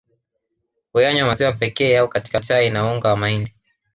Huyanywa 0.93 1.27
maziwa 1.27 1.51
pekee 1.53 1.97
au 1.97 2.09
katika 2.09 2.39
chai 2.39 2.69
na 2.69 2.91
unga 2.93 3.09
wa 3.09 3.17
mahindi 3.17 3.55